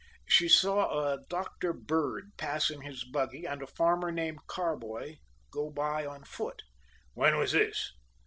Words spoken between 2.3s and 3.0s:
pass in